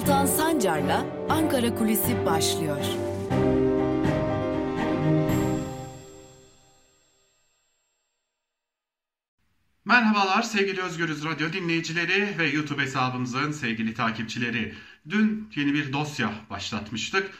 [0.00, 2.84] Altan Sancar'la Ankara Kulisi başlıyor.
[9.84, 14.74] Merhabalar sevgili Özgürüz Radyo dinleyicileri ve YouTube hesabımızın sevgili takipçileri.
[15.08, 17.30] Dün yeni bir dosya başlatmıştık.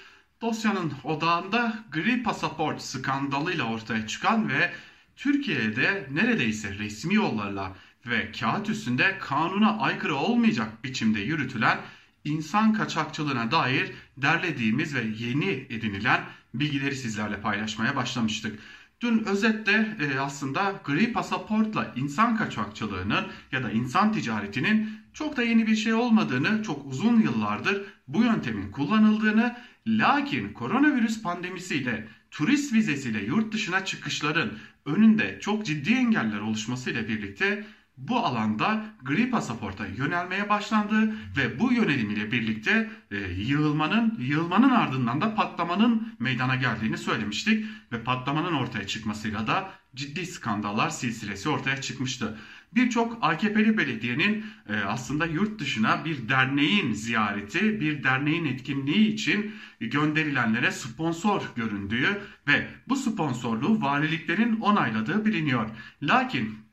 [0.40, 4.72] Dosyanın odağında gri pasaport skandalıyla ortaya çıkan ve
[5.16, 11.78] Türkiye'de neredeyse resmi yollarla ve kağıt üstünde kanuna aykırı olmayacak biçimde yürütülen
[12.24, 16.24] insan kaçakçılığına dair derlediğimiz ve yeni edinilen
[16.54, 18.58] bilgileri sizlerle paylaşmaya başlamıştık.
[19.00, 25.66] Dün özette e, aslında gri pasaportla insan kaçakçılığının ya da insan ticaretinin çok da yeni
[25.66, 33.52] bir şey olmadığını, çok uzun yıllardır bu yöntemin kullanıldığını, lakin koronavirüs pandemisiyle turist vizesiyle yurt
[33.52, 41.60] dışına çıkışların önünde çok ciddi engeller oluşmasıyla birlikte bu alanda gri pasaporta yönelmeye başlandı ve
[41.60, 48.52] bu yönelim ile birlikte e, yığılmanın yığılmanın ardından da patlamanın meydana geldiğini söylemiştik ve patlamanın
[48.52, 52.38] ortaya çıkmasıyla da ciddi skandallar silsilesi ortaya çıkmıştı.
[52.74, 60.72] Birçok AKP'li belediyenin e, aslında yurt dışına bir derneğin ziyareti, bir derneğin etkinliği için gönderilenlere
[60.72, 65.70] sponsor göründüğü ve bu sponsorluğu valiliklerin onayladığı biliniyor.
[66.02, 66.69] Lakin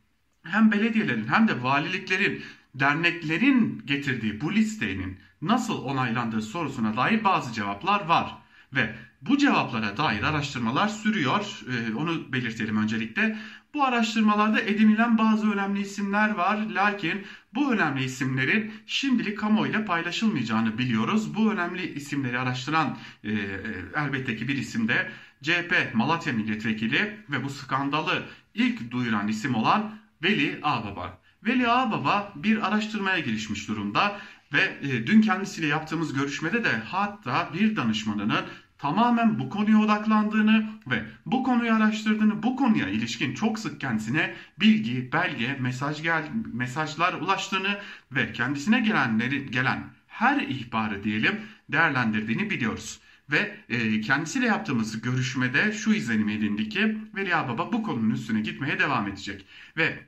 [0.51, 2.43] hem belediyelerin hem de valiliklerin,
[2.75, 8.37] derneklerin getirdiği bu listenin nasıl onaylandığı sorusuna dair bazı cevaplar var.
[8.73, 11.59] Ve bu cevaplara dair araştırmalar sürüyor.
[11.69, 13.37] Ee, onu belirtelim öncelikle.
[13.73, 16.57] Bu araştırmalarda edinilen bazı önemli isimler var.
[16.57, 21.35] Lakin bu önemli isimlerin şimdilik kamuoyuyla paylaşılmayacağını biliyoruz.
[21.35, 23.57] Bu önemli isimleri araştıran e, e
[23.95, 25.11] elbette ki bir isim de
[25.43, 28.23] CHP Malatya Milletvekili ve bu skandalı
[28.53, 31.19] ilk duyuran isim olan Veli Ağbaba.
[31.43, 34.19] Veli Ağbaba bir araştırmaya girişmiş durumda
[34.53, 38.45] ve e, dün kendisiyle yaptığımız görüşmede de hatta bir danışmanının
[38.77, 45.11] tamamen bu konuya odaklandığını ve bu konuyu araştırdığını, bu konuya ilişkin çok sık kendisine bilgi,
[45.11, 46.23] belge, mesaj gel
[46.53, 47.79] mesajlar ulaştığını
[48.11, 52.99] ve kendisine gelenleri gelen her ihbarı diyelim değerlendirdiğini biliyoruz.
[53.31, 58.79] Ve e, kendisiyle yaptığımız görüşmede şu izlenimi edindi ki Veli Baba bu konunun üstüne gitmeye
[58.79, 59.45] devam edecek.
[59.77, 59.99] Ve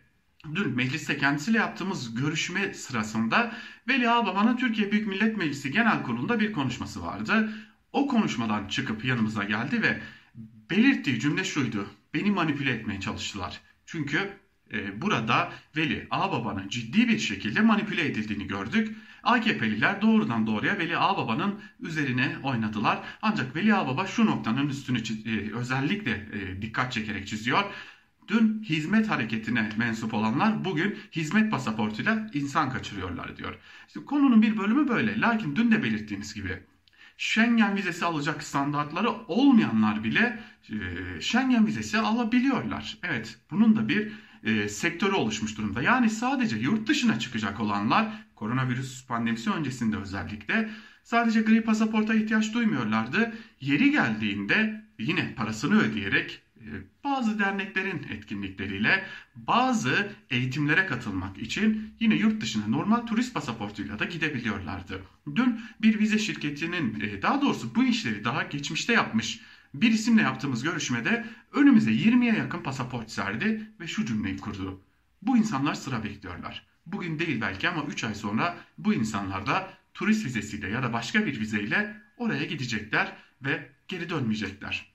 [0.55, 3.55] dün mecliste kendisiyle yaptığımız görüşme sırasında
[3.87, 7.53] Veli Ağbaba'nın Türkiye Büyük Millet Meclisi Genel Kurulu'nda bir konuşması vardı.
[7.93, 10.01] O konuşmadan çıkıp yanımıza geldi ve
[10.69, 11.87] belirttiği cümle şuydu.
[12.13, 13.61] Beni manipüle etmeye çalıştılar.
[13.85, 14.29] Çünkü
[14.73, 18.97] e, burada Veli Ağbaba'nın ciddi bir şekilde manipüle edildiğini gördük.
[19.23, 22.99] AKP'liler doğrudan doğruya Veli Ağbaba'nın üzerine oynadılar.
[23.21, 27.63] Ancak Veli Ağbaba şu noktanın üstünü e, özellikle e, dikkat çekerek çiziyor.
[28.27, 33.57] Dün hizmet hareketine mensup olanlar bugün hizmet pasaportuyla insan kaçırıyorlar diyor.
[33.87, 35.19] İşte konunun bir bölümü böyle.
[35.21, 36.63] Lakin dün de belirttiğimiz gibi
[37.17, 40.75] Schengen vizesi alacak standartları olmayanlar bile e,
[41.21, 42.97] Schengen vizesi alabiliyorlar.
[43.03, 44.11] Evet bunun da bir
[44.43, 45.81] e, sektörü oluşmuş durumda.
[45.81, 50.69] Yani sadece yurt dışına çıkacak olanlar koronavirüs pandemisi öncesinde özellikle
[51.03, 53.33] sadece gri pasaporta ihtiyaç duymuyorlardı.
[53.61, 56.67] Yeri geldiğinde yine parasını ödeyerek e,
[57.03, 59.05] bazı derneklerin etkinlikleriyle
[59.35, 65.01] bazı eğitimlere katılmak için yine yurt dışına normal turist pasaportuyla da gidebiliyorlardı.
[65.35, 69.39] Dün bir vize şirketinin e, daha doğrusu bu işleri daha geçmişte yapmış
[69.73, 74.81] bir isimle yaptığımız görüşmede önümüze 20'ye yakın pasaport serdi ve şu cümleyi kurdu.
[75.21, 76.65] Bu insanlar sıra bekliyorlar.
[76.85, 81.25] Bugün değil belki ama 3 ay sonra bu insanlar da turist vizesiyle ya da başka
[81.25, 84.93] bir vizeyle oraya gidecekler ve geri dönmeyecekler.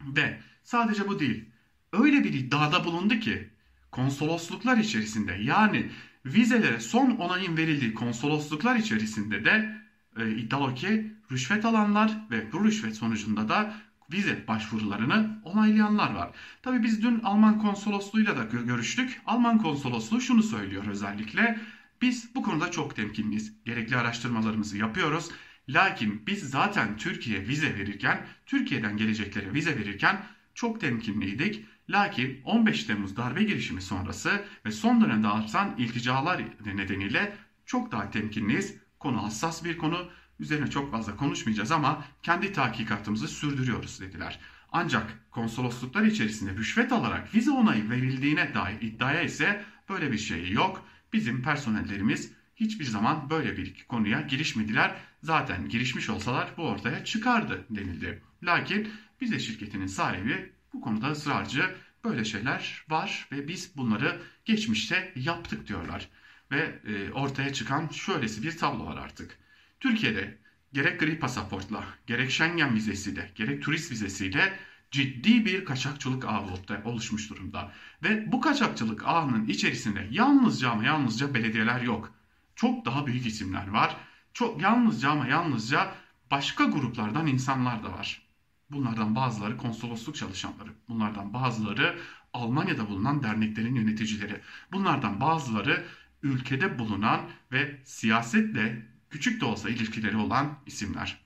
[0.00, 1.44] Ve sadece bu değil.
[1.92, 3.50] Öyle bir iddiada bulundu ki
[3.90, 5.90] konsolosluklar içerisinde yani
[6.26, 9.76] vizelere son onayın verildiği konsolosluklar içerisinde de
[10.18, 13.74] e, iddia o ki rüşvet alanlar ve bu rüşvet sonucunda da
[14.12, 16.30] vize başvurularını onaylayanlar var.
[16.62, 19.20] Tabi biz dün Alman konsolosluğuyla da görüştük.
[19.26, 21.58] Alman konsolosluğu şunu söylüyor özellikle.
[22.02, 23.64] Biz bu konuda çok temkinliyiz.
[23.64, 25.30] Gerekli araştırmalarımızı yapıyoruz.
[25.68, 30.22] Lakin biz zaten Türkiye vize verirken, Türkiye'den geleceklere vize verirken
[30.54, 31.64] çok temkinliydik.
[31.88, 37.36] Lakin 15 Temmuz darbe girişimi sonrası ve son dönemde artan ilticalar nedeniyle
[37.66, 38.76] çok daha temkinliyiz.
[38.98, 40.08] Konu hassas bir konu.
[40.40, 44.40] Üzerine çok fazla konuşmayacağız ama kendi tahkikatımızı sürdürüyoruz dediler.
[44.72, 50.86] Ancak konsolosluklar içerisinde rüşvet alarak vize onayı verildiğine dair iddiaya ise böyle bir şey yok.
[51.12, 54.94] Bizim personellerimiz hiçbir zaman böyle bir konuya girişmediler.
[55.22, 58.22] Zaten girişmiş olsalar bu ortaya çıkardı denildi.
[58.42, 58.92] Lakin
[59.22, 61.74] vize şirketinin sahibi bu konuda ısrarcı
[62.04, 66.08] böyle şeyler var ve biz bunları geçmişte yaptık diyorlar.
[66.50, 69.38] Ve e, ortaya çıkan şöylesi bir tablo var artık.
[69.80, 70.38] Türkiye'de
[70.72, 74.58] gerek gri pasaportla, gerek Schengen vizesiyle, gerek turist vizesiyle
[74.90, 76.42] ciddi bir kaçakçılık ağı
[76.84, 77.72] oluşmuş durumda.
[78.02, 82.12] Ve bu kaçakçılık ağının içerisinde yalnızca ama yalnızca belediyeler yok.
[82.56, 83.96] Çok daha büyük isimler var.
[84.32, 85.94] Çok yalnızca ama yalnızca
[86.30, 88.22] başka gruplardan insanlar da var.
[88.70, 91.98] Bunlardan bazıları konsolosluk çalışanları, bunlardan bazıları
[92.32, 94.40] Almanya'da bulunan derneklerin yöneticileri,
[94.72, 95.84] bunlardan bazıları
[96.22, 97.20] ülkede bulunan
[97.52, 101.20] ve siyasetle küçük de olsa ilişkileri olan isimler.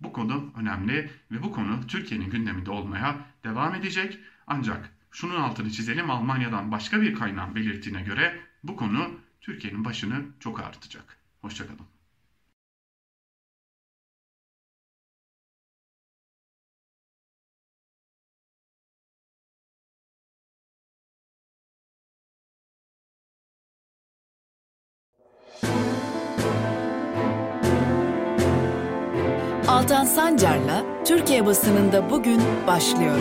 [0.00, 4.18] Bu konu önemli ve bu konu Türkiye'nin gündeminde olmaya devam edecek.
[4.46, 10.60] Ancak şunun altını çizelim Almanya'dan başka bir kaynağın belirttiğine göre bu konu Türkiye'nin başını çok
[10.60, 11.16] ağrıtacak.
[11.40, 11.86] Hoşçakalın.
[29.74, 33.16] Altan Sancar'la Türkiye basınında bugün başlıyor.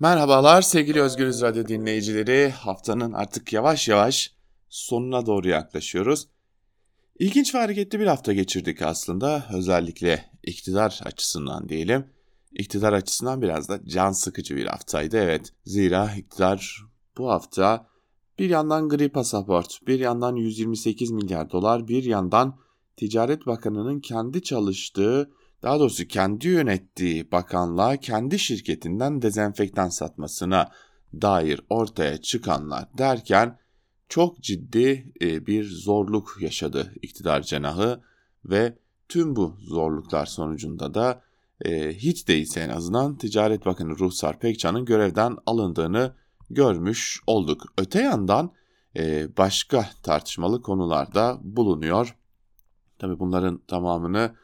[0.00, 2.50] Merhabalar sevgili Özgürüz Radyo dinleyicileri.
[2.50, 4.34] Haftanın artık yavaş yavaş
[4.68, 6.28] sonuna doğru yaklaşıyoruz.
[7.18, 9.44] İlginç ve hareketli bir hafta geçirdik aslında.
[9.52, 12.06] Özellikle iktidar açısından diyelim.
[12.52, 15.52] İktidar açısından biraz da can sıkıcı bir haftaydı evet.
[15.64, 16.82] Zira iktidar
[17.18, 17.91] bu hafta
[18.38, 22.58] bir yandan gri pasaport, bir yandan 128 milyar dolar, bir yandan
[22.96, 25.30] Ticaret Bakanı'nın kendi çalıştığı,
[25.62, 30.70] daha doğrusu kendi yönettiği bakanlığa kendi şirketinden dezenfektan satmasına
[31.14, 33.58] dair ortaya çıkanlar derken
[34.08, 38.00] çok ciddi e, bir zorluk yaşadı iktidar cenahı
[38.44, 38.78] ve
[39.08, 41.22] tüm bu zorluklar sonucunda da
[41.64, 46.14] e, hiç değilse en azından Ticaret Bakanı Ruhsar Pekcan'ın görevden alındığını
[46.54, 47.62] görmüş olduk.
[47.78, 48.52] Öte yandan
[48.96, 52.16] e, başka tartışmalı konularda bulunuyor.
[52.98, 54.34] Tabii bunların tamamını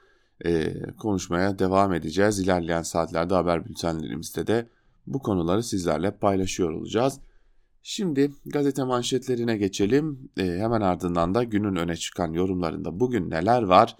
[0.44, 2.38] e, konuşmaya devam edeceğiz.
[2.38, 4.69] İlerleyen saatlerde haber bültenlerimizde de
[5.06, 7.20] bu konuları sizlerle paylaşıyor olacağız.
[7.82, 10.31] Şimdi gazete manşetlerine geçelim.
[10.37, 13.96] E, hemen ardından da günün öne çıkan yorumlarında bugün neler var,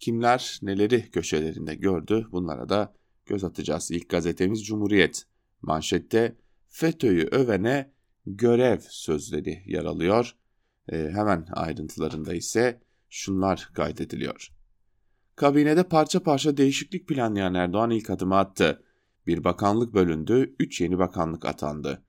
[0.00, 2.92] kimler neleri köşelerinde gördü bunlara da
[3.26, 3.90] göz atacağız.
[3.90, 5.24] İlk gazetemiz Cumhuriyet.
[5.62, 6.36] Manşette
[6.72, 7.92] FETÖ'yü övene
[8.26, 10.36] görev sözleri yer alıyor.
[10.88, 12.80] E, hemen ayrıntılarında ise
[13.10, 14.48] şunlar kaydediliyor.
[15.36, 18.82] Kabinede parça parça değişiklik planlayan Erdoğan ilk adımı attı.
[19.26, 22.02] Bir bakanlık bölündü, üç yeni bakanlık atandı.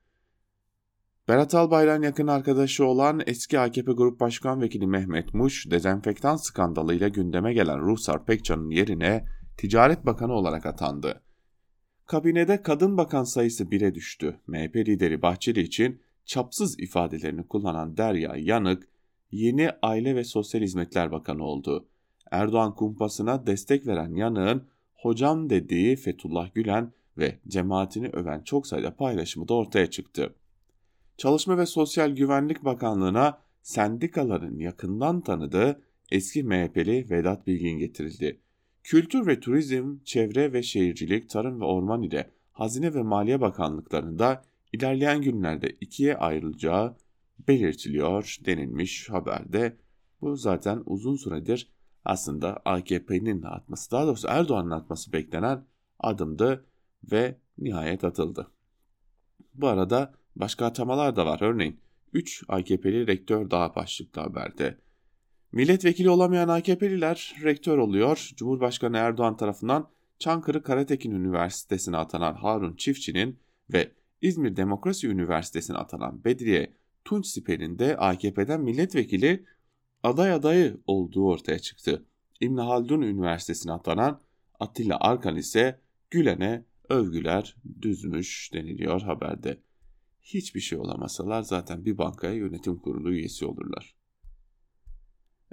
[1.28, 7.52] Berat Albayrak'ın yakın arkadaşı olan eski AKP Grup Başkan Vekili Mehmet Muş, dezenfektan skandalıyla gündeme
[7.52, 9.24] gelen Ruhsar Pekcan'ın yerine
[9.56, 11.23] Ticaret Bakanı olarak atandı.
[12.06, 14.40] Kabinede kadın bakan sayısı bire düştü.
[14.46, 18.88] MHP lideri Bahçeli için çapsız ifadelerini kullanan Derya Yanık
[19.30, 21.88] yeni Aile ve Sosyal Hizmetler Bakanı oldu.
[22.30, 29.48] Erdoğan kumpasına destek veren Yanık'ın hocam dediği Fethullah Gülen ve cemaatini öven çok sayıda paylaşımı
[29.48, 30.34] da ortaya çıktı.
[31.16, 38.40] Çalışma ve Sosyal Güvenlik Bakanlığı'na sendikaların yakından tanıdığı eski MHP'li Vedat Bilgin getirildi.
[38.84, 45.22] Kültür ve Turizm, Çevre ve Şehircilik, Tarım ve Orman ile Hazine ve Maliye Bakanlıklarında ilerleyen
[45.22, 46.96] günlerde ikiye ayrılacağı
[47.48, 49.76] belirtiliyor denilmiş haberde.
[50.20, 51.72] Bu zaten uzun süredir
[52.04, 55.64] aslında AKP'nin atması, daha doğrusu Erdoğan'ın atması beklenen
[55.98, 56.66] adımdı
[57.12, 58.50] ve nihayet atıldı.
[59.54, 61.38] Bu arada başka atamalar da var.
[61.42, 61.80] Örneğin
[62.12, 64.78] 3 AKP'li rektör daha başlıklı haberde.
[65.54, 68.30] Milletvekili olamayan AKP'liler rektör oluyor.
[68.36, 73.38] Cumhurbaşkanı Erdoğan tarafından Çankırı Karatekin Üniversitesi'ne atanan Harun Çiftçi'nin
[73.72, 73.92] ve
[74.22, 76.72] İzmir Demokrasi Üniversitesi'ne atanan Bedriye
[77.04, 79.44] Tunç Siper'in de AKP'den milletvekili
[80.02, 82.04] aday adayı olduğu ortaya çıktı.
[82.40, 84.20] İbn Haldun Üniversitesi'ne atanan
[84.60, 85.80] Atilla Arkan ise
[86.10, 89.60] Gülen'e övgüler düzmüş deniliyor haberde.
[90.22, 94.03] Hiçbir şey olamasalar zaten bir bankaya yönetim kurulu üyesi olurlar.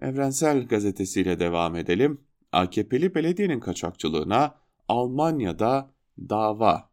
[0.01, 2.21] Evrensel gazetesiyle devam edelim.
[2.51, 4.55] AKP'li belediyenin kaçakçılığına
[4.87, 5.91] Almanya'da
[6.29, 6.89] dava.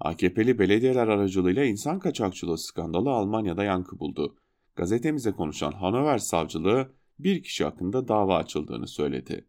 [0.00, 4.36] AKP'li belediyeler aracılığıyla insan kaçakçılığı skandalı Almanya'da yankı buldu.
[4.76, 9.44] Gazetemize konuşan Hanover savcılığı bir kişi hakkında dava açıldığını söyledi.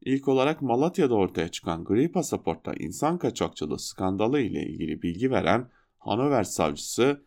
[0.00, 6.44] İlk olarak Malatya'da ortaya çıkan gri pasaportta insan kaçakçılığı skandalı ile ilgili bilgi veren Hanover
[6.44, 7.24] savcısı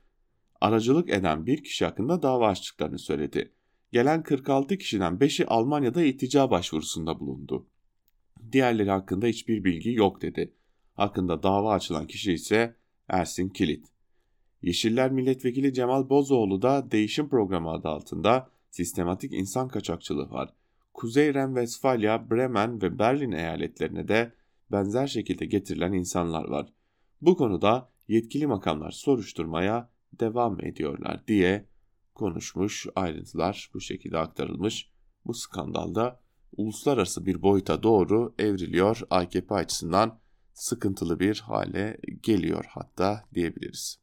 [0.61, 3.53] aracılık eden bir kişi hakkında dava açtıklarını söyledi.
[3.91, 7.67] Gelen 46 kişiden 5'i Almanya'da iltica başvurusunda bulundu.
[8.51, 10.53] Diğerleri hakkında hiçbir bilgi yok dedi.
[10.93, 12.75] Hakkında dava açılan kişi ise
[13.07, 13.87] Ersin Kilit.
[14.61, 20.53] Yeşiller Milletvekili Cemal Bozoğlu da değişim programı adı altında sistematik insan kaçakçılığı var.
[20.93, 24.33] Kuzey Ren-Vesfalya, Bremen ve Berlin eyaletlerine de
[24.71, 26.73] benzer şekilde getirilen insanlar var.
[27.21, 31.70] Bu konuda yetkili makamlar soruşturmaya devam ediyorlar diye
[32.13, 32.87] konuşmuş.
[32.95, 34.91] Ayrıntılar bu şekilde aktarılmış.
[35.25, 36.19] Bu skandalda
[36.57, 39.01] uluslararası bir boyuta doğru evriliyor.
[39.09, 40.19] AKP açısından
[40.53, 43.99] sıkıntılı bir hale geliyor hatta diyebiliriz.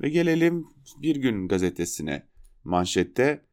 [0.00, 0.66] Ve gelelim
[1.02, 2.28] Bir Gün gazetesine.
[2.64, 3.44] Manşette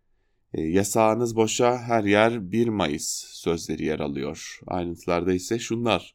[0.53, 4.59] e, yasağınız boşa her yer 1 Mayıs sözleri yer alıyor.
[4.67, 6.13] Ayrıntılarda ise şunlar.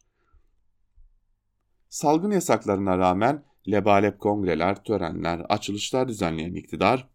[1.89, 7.07] Salgın yasaklarına rağmen lebalep kongreler, törenler, açılışlar düzenleyen iktidar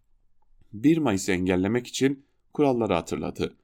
[0.73, 3.57] 1 Mayıs'ı engellemek için kuralları hatırladı.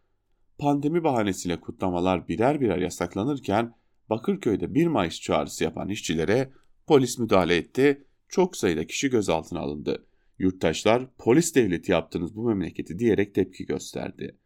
[0.58, 3.74] Pandemi bahanesiyle kutlamalar birer birer yasaklanırken
[4.10, 6.52] Bakırköy'de 1 Mayıs çağrısı yapan işçilere
[6.86, 10.06] polis müdahale etti, çok sayıda kişi gözaltına alındı.
[10.38, 14.36] Yurttaşlar polis devleti yaptınız bu memleketi diyerek tepki gösterdi.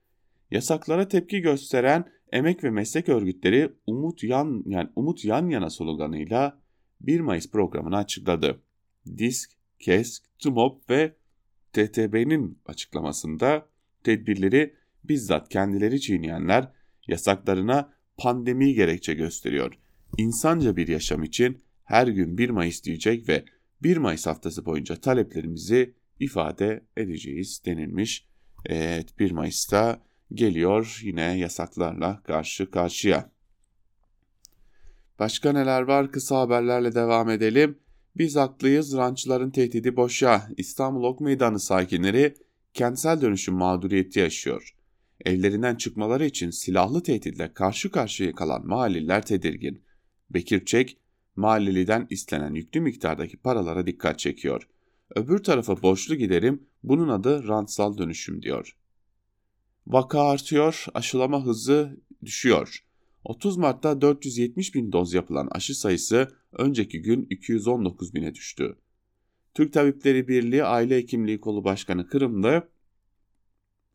[0.50, 6.61] Yasaklara tepki gösteren emek ve meslek örgütleri Umut Yan yani Umut Yan Yana sloganıyla
[7.06, 8.62] 1 Mayıs programını açıkladı.
[9.18, 11.14] Disk, KESK, TUMOP ve
[11.72, 13.66] TTB'nin açıklamasında
[14.04, 16.68] tedbirleri bizzat kendileri çiğneyenler
[17.06, 19.78] yasaklarına pandemi gerekçe gösteriyor.
[20.18, 23.44] İnsanca bir yaşam için her gün 1 Mayıs diyecek ve
[23.82, 28.26] 1 Mayıs haftası boyunca taleplerimizi ifade edeceğiz denilmiş.
[28.66, 30.02] Evet 1 Mayıs'ta
[30.34, 33.31] geliyor yine yasaklarla karşı karşıya.
[35.22, 37.78] Başka neler var kısa haberlerle devam edelim.
[38.16, 40.48] Biz haklıyız rançların tehdidi boşa.
[40.56, 42.34] İstanbul Ok Meydanı sakinleri
[42.74, 44.74] kentsel dönüşüm mağduriyeti yaşıyor.
[45.24, 49.84] Evlerinden çıkmaları için silahlı tehditle karşı karşıya kalan mahalliler tedirgin.
[50.30, 50.98] Bekir Çek,
[51.36, 54.68] mahalleliden istenen yüklü miktardaki paralara dikkat çekiyor.
[55.16, 58.76] Öbür tarafa borçlu giderim, bunun adı rantsal dönüşüm diyor.
[59.86, 62.84] Vaka artıyor, aşılama hızı düşüyor.
[63.24, 68.76] 30 Mart'ta 470 bin doz yapılan aşı sayısı önceki gün 219 bine düştü.
[69.54, 72.68] Türk Tabipleri Birliği Aile Hekimliği Kolu Başkanı Kırımlı,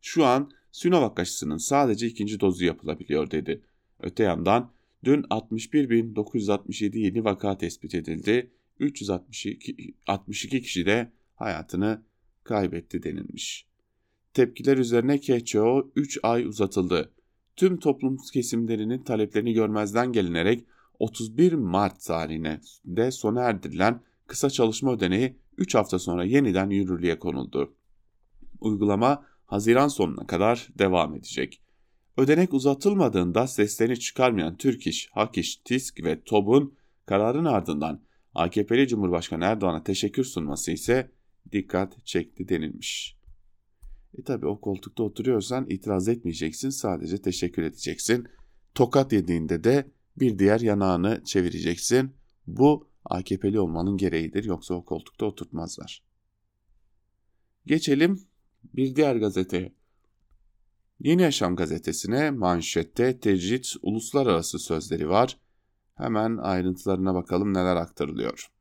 [0.02, 3.62] şu an Sinovac aşısının sadece ikinci dozu yapılabiliyor dedi.
[4.00, 4.72] Öte yandan
[5.04, 8.52] dün 61.967 yeni vaka tespit edildi.
[8.80, 12.04] 362 62 kişi de hayatını
[12.44, 13.68] kaybetti denilmiş.
[14.34, 17.12] Tepkiler üzerine WHO 3 ay uzatıldı.
[17.58, 20.66] Tüm toplum kesimlerinin taleplerini görmezden gelinerek
[21.00, 27.74] 31 Mart tarihine de sona erdirilen kısa çalışma ödeneği 3 hafta sonra yeniden yürürlüğe konuldu.
[28.60, 31.62] Uygulama Haziran sonuna kadar devam edecek.
[32.18, 36.74] Ödenek uzatılmadığında seslerini çıkarmayan Türk İş, Hak İş, TİSK ve TOB'un
[37.06, 38.02] kararın ardından
[38.36, 41.12] AKP'li Cumhurbaşkanı Erdoğan'a teşekkür sunması ise
[41.52, 43.17] dikkat çekti denilmiş.
[44.18, 48.28] E tabi o koltukta oturuyorsan itiraz etmeyeceksin sadece teşekkür edeceksin.
[48.76, 52.12] Tokat yediğinde de bir diğer yanağını çevireceksin.
[52.48, 56.04] Bu AKP'li olmanın gereğidir yoksa o koltukta oturtmazlar.
[57.66, 58.22] Geçelim
[58.74, 59.74] bir diğer gazeteye.
[61.00, 65.38] Yeni Yaşam gazetesine manşette tecrit uluslararası sözleri var.
[65.96, 68.52] Hemen ayrıntılarına bakalım neler aktarılıyor.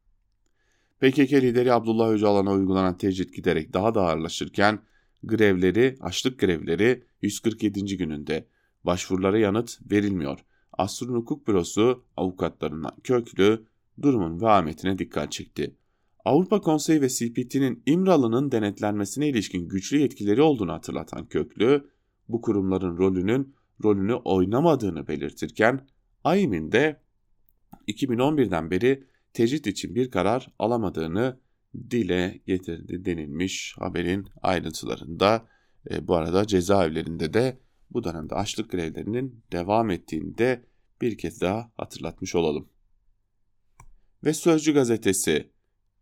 [1.01, 4.79] PKK lideri Abdullah Öcalan'a uygulanan tecrit giderek daha da ağırlaşırken
[5.25, 7.97] grevleri, açlık grevleri 147.
[7.97, 8.47] gününde
[8.85, 10.39] başvurulara yanıt verilmiyor.
[10.73, 13.67] Asrın Hukuk Bürosu avukatlarından köklü
[14.03, 15.77] durumun vehametine dikkat çekti.
[16.25, 21.91] Avrupa Konseyi ve CPT'nin İmralı'nın denetlenmesine ilişkin güçlü yetkileri olduğunu hatırlatan Köklü,
[22.29, 23.55] bu kurumların rolünün
[23.85, 25.87] rolünü oynamadığını belirtirken
[26.25, 27.01] AYİM'in de
[27.89, 31.41] 2011'den beri tecrit için bir karar alamadığını
[31.91, 35.49] dile getirdi denilmiş haberin ayrıntılarında.
[35.91, 40.65] E, bu arada cezaevlerinde de bu dönemde açlık grevlerinin devam ettiğini de
[41.01, 42.69] bir kez daha hatırlatmış olalım.
[44.25, 45.51] Ve Sözcü gazetesi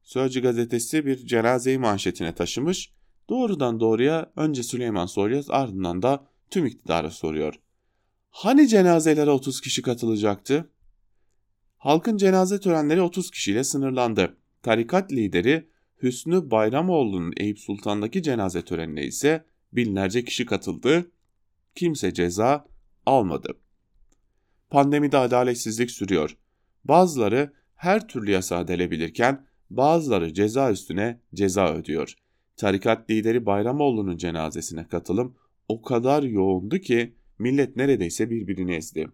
[0.03, 2.93] Sözcü gazetesi bir cenazeyi manşetine taşımış.
[3.29, 7.55] Doğrudan doğruya önce Süleyman soruyor ardından da tüm iktidara soruyor.
[8.31, 10.71] Hani cenazelere 30 kişi katılacaktı?
[11.77, 14.37] Halkın cenaze törenleri 30 kişiyle sınırlandı.
[14.65, 15.69] Tarikat lideri
[16.03, 21.11] Hüsnü Bayramoğlu'nun Eyüp Sultan'daki cenaze törenine ise binlerce kişi katıldı.
[21.75, 22.67] Kimse ceza
[23.07, 23.49] almadı.
[24.71, 26.37] Pandemide adaletsizlik sürüyor.
[26.85, 32.15] Bazıları her türlü yasağı delebilirken bazıları ceza üstüne ceza ödüyor.
[32.57, 35.37] Tarikat lideri Bayramoğlu'nun cenazesine katılım
[35.69, 39.09] o kadar yoğundu ki millet neredeyse birbirini ezdi.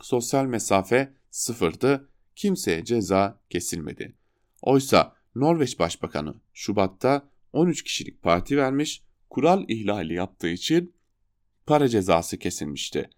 [0.00, 4.14] Sosyal mesafe sıfırdı, kimseye ceza kesilmedi.
[4.64, 10.94] Oysa Norveç Başbakanı Şubat'ta 13 kişilik parti vermiş, kural ihlali yaptığı için
[11.66, 13.10] para cezası kesilmişti.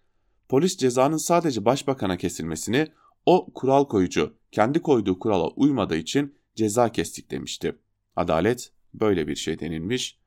[0.49, 2.87] Polis cezanın sadece başbakana kesilmesini
[3.25, 7.75] o kural koyucu kendi koyduğu kurala uymadığı için ceza kestik demişti.
[8.15, 10.19] Adalet böyle bir şey denilmiş.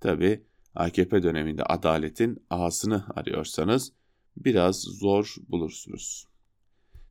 [0.00, 3.92] Tabi AKP döneminde adaletin ağasını arıyorsanız
[4.36, 6.26] biraz zor bulursunuz.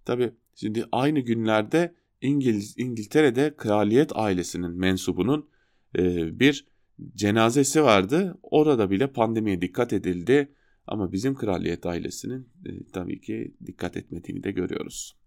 [0.06, 5.50] Tabi şimdi aynı günlerde İngiliz, İngiltere'de kraliyet ailesinin mensubunun
[5.98, 6.68] e, bir
[7.16, 8.40] cenazesi vardı.
[8.44, 10.54] Orada bile pandemiye dikkat edildi.
[10.88, 15.20] Ama bizim kraliyet ailesinin e, tabii ki dikkat etmediğini de görüyoruz.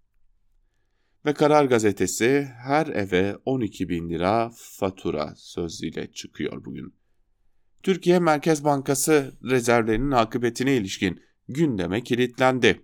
[1.27, 6.95] Ve Karar Gazetesi her eve 12 bin lira fatura sözüyle çıkıyor bugün.
[7.83, 12.81] Türkiye Merkez Bankası rezervlerinin akıbetine ilişkin gündeme kilitlendi.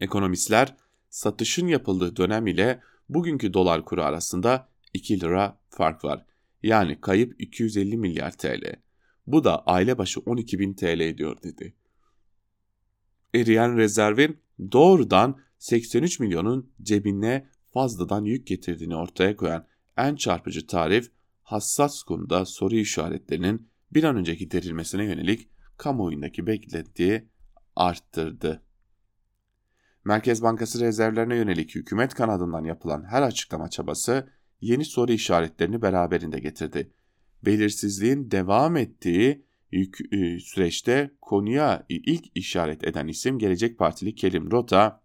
[0.00, 0.76] Ekonomistler
[1.10, 6.24] satışın yapıldığı dönem ile bugünkü dolar kuru arasında 2 lira fark var.
[6.62, 8.76] Yani kayıp 250 milyar TL.
[9.26, 11.74] Bu da aile başı 12 bin TL ediyor dedi.
[13.34, 14.38] Eriyen rezervin
[14.72, 21.10] doğrudan 83 milyonun cebine fazladan yük getirdiğini ortaya koyan en çarpıcı tarif
[21.42, 27.28] hassas konuda soru işaretlerinin bir an önce giderilmesine yönelik kamuoyundaki beklentiyi
[27.76, 28.62] arttırdı.
[30.04, 34.28] Merkez Bankası rezervlerine yönelik hükümet kanadından yapılan her açıklama çabası
[34.60, 36.92] yeni soru işaretlerini beraberinde getirdi.
[37.44, 45.02] Belirsizliğin devam ettiği e, süreçte konuya ilk işaret eden isim Gelecek Partili Kerim Rota,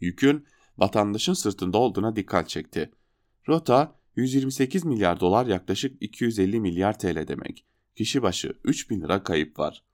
[0.00, 0.46] yükün
[0.78, 2.90] vatandaşın sırtında olduğuna dikkat çekti.
[3.48, 7.66] Rota, 128 milyar dolar yaklaşık 250 milyar TL demek.
[7.96, 9.84] Kişi başı 3 bin lira kayıp var.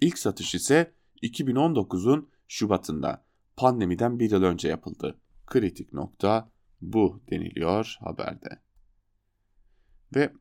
[0.00, 3.24] İlk satış ise 2019'un Şubat'ında
[3.56, 5.18] pandemiden bir yıl önce yapıldı.
[5.46, 8.60] Kritik nokta bu deniliyor haberde.
[10.16, 10.32] Ve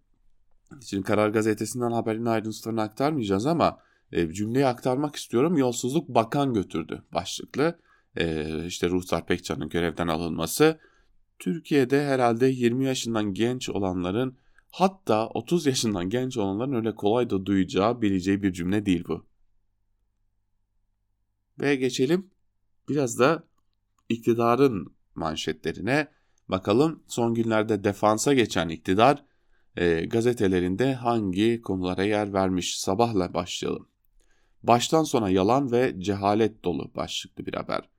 [0.85, 3.79] şimdi Karar Gazetesi'nden haberin ayrıntılarını aktarmayacağız ama
[4.11, 5.57] e, cümleyi aktarmak istiyorum.
[5.57, 7.79] Yolsuzluk bakan götürdü başlıklı.
[8.17, 10.79] E, işte Ruhsar Pekcan'ın görevden alınması.
[11.39, 14.37] Türkiye'de herhalde 20 yaşından genç olanların
[14.71, 19.25] hatta 30 yaşından genç olanların öyle kolay da duyacağı, bileceği bir cümle değil bu.
[21.59, 22.31] Ve geçelim
[22.89, 23.43] biraz da
[24.09, 26.07] iktidarın manşetlerine
[26.49, 29.25] bakalım son günlerde defansa geçen iktidar
[29.77, 33.87] e, gazetelerinde hangi konulara yer vermiş sabahla başlayalım.
[34.63, 37.89] Baştan sona yalan ve cehalet dolu başlıklı bir haber.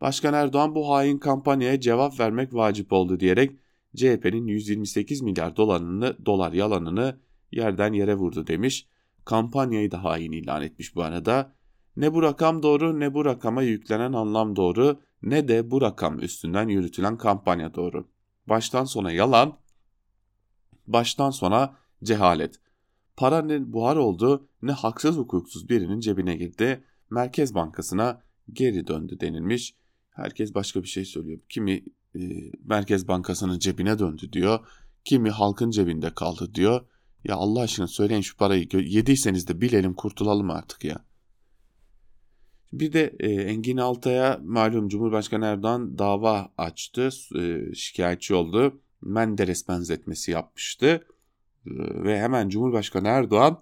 [0.00, 3.50] Başkan Erdoğan bu hain kampanyaya cevap vermek vacip oldu diyerek
[3.96, 7.20] CHP'nin 128 milyar dolarını, dolar yalanını
[7.52, 8.86] yerden yere vurdu demiş.
[9.24, 11.54] Kampanyayı da hain ilan etmiş bu arada.
[11.96, 16.68] Ne bu rakam doğru ne bu rakama yüklenen anlam doğru ne de bu rakam üstünden
[16.68, 18.08] yürütülen kampanya doğru.
[18.46, 19.58] Baştan sona yalan,
[20.86, 22.60] baştan sona cehalet.
[23.16, 29.74] Para ne buhar oldu ne haksız hukuksuz birinin cebine girdi, Merkez Bankası'na geri döndü denilmiş.
[30.10, 31.40] Herkes başka bir şey söylüyor.
[31.48, 32.20] Kimi e,
[32.64, 34.66] Merkez Bankası'nın cebine döndü diyor,
[35.04, 36.86] kimi halkın cebinde kaldı diyor.
[37.24, 41.04] Ya Allah aşkına söyleyin şu parayı yediyseniz de bilelim kurtulalım artık ya.
[42.72, 47.08] Bir de e, Engin Altay'a malum Cumhurbaşkanı Erdoğan dava açtı,
[47.38, 48.80] e, şikayetçi oldu.
[49.02, 51.06] Menderes benzetmesi yapmıştı
[52.04, 53.60] ve hemen Cumhurbaşkanı Erdoğan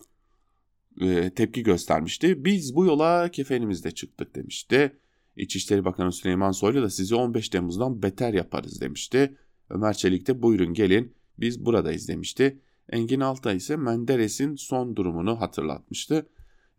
[1.00, 2.44] e, tepki göstermişti.
[2.44, 4.96] Biz bu yola kefenimizde çıktık demişti.
[5.36, 9.36] İçişleri Bakanı Süleyman Soylu da sizi 15 Temmuz'dan beter yaparız demişti.
[9.70, 12.60] Ömer Çelik de buyurun gelin biz buradayız demişti.
[12.88, 16.26] Engin Altay ise Menderes'in son durumunu hatırlatmıştı.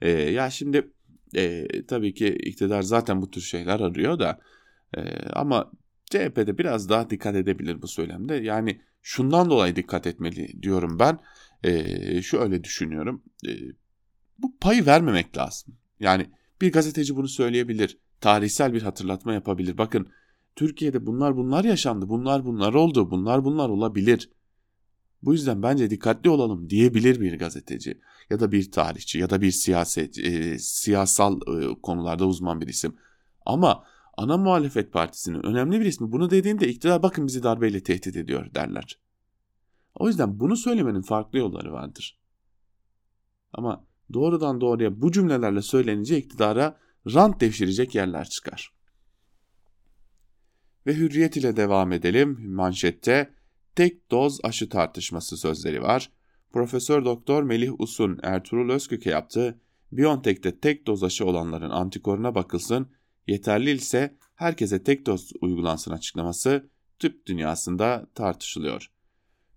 [0.01, 0.91] E, ya şimdi
[1.35, 4.39] e, tabii ki iktidar zaten bu tür şeyler arıyor da
[4.97, 5.01] e,
[5.33, 5.71] ama
[6.05, 8.35] CHP'de biraz daha dikkat edebilir bu söylemde.
[8.35, 11.19] Yani şundan dolayı dikkat etmeli diyorum ben.
[11.63, 13.23] E, şöyle düşünüyorum.
[13.47, 13.51] E,
[14.37, 15.75] bu payı vermemek lazım.
[15.99, 16.25] Yani
[16.61, 17.97] bir gazeteci bunu söyleyebilir.
[18.21, 19.77] Tarihsel bir hatırlatma yapabilir.
[19.77, 20.07] Bakın
[20.55, 22.09] Türkiye'de bunlar bunlar yaşandı.
[22.09, 23.11] Bunlar bunlar oldu.
[23.11, 24.29] Bunlar bunlar olabilir.
[25.23, 29.51] Bu yüzden bence dikkatli olalım diyebilir bir gazeteci ya da bir tarihçi ya da bir
[29.51, 32.95] siyaset e, siyasal e, konularda uzman bir isim.
[33.45, 33.83] Ama
[34.17, 38.99] ana muhalefet partisinin önemli bir ismi bunu dediğinde iktidar bakın bizi darbeyle tehdit ediyor derler.
[39.95, 42.19] O yüzden bunu söylemenin farklı yolları vardır.
[43.53, 46.79] Ama doğrudan doğruya bu cümlelerle söylenince iktidara
[47.13, 48.73] rant devşirecek yerler çıkar.
[50.87, 52.53] Ve hürriyet ile devam edelim.
[52.55, 53.33] Manşette
[53.75, 56.11] tek doz aşı tartışması sözleri var.
[56.53, 59.59] Profesör Doktor Melih Usun Ertuğrul Özkök'e yaptığı
[59.91, 62.87] BioNTech'te tek doz aşı olanların antikoruna bakılsın,
[63.27, 68.91] yeterli ise herkese tek doz uygulansın açıklaması tıp dünyasında tartışılıyor.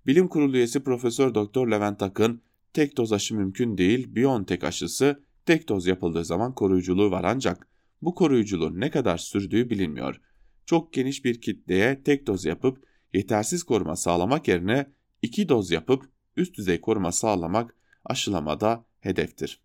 [0.07, 5.69] Bilim Kurulu üyesi Profesör Doktor Levent Akın, tek doz aşı mümkün değil, BioNTech aşısı tek
[5.69, 7.69] doz yapıldığı zaman koruyuculuğu var ancak
[8.03, 10.21] bu koruyuculuğun ne kadar sürdüğü bilinmiyor.
[10.67, 14.87] Çok geniş bir kitleye tek doz yapıp yetersiz koruma sağlamak yerine
[15.23, 17.75] iki doz yapıp üst düzey koruma sağlamak
[18.05, 19.61] aşılamada hedeftir.